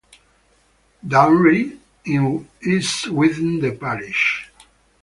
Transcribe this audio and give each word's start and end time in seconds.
Dounreay 1.07 1.77
is 2.63 3.05
within 3.11 3.59
the 3.59 3.75
parish. 3.77 4.51